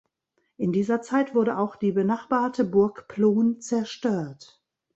[0.57, 4.59] In dieser Zeit wurde auch die benachbarte Burg Plohn zerstört.